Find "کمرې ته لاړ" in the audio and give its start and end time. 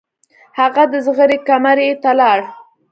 1.47-2.39